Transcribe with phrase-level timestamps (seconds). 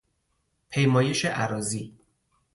[0.69, 1.93] پیمایش اراضی